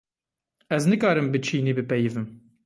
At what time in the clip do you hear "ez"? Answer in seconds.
0.77-0.83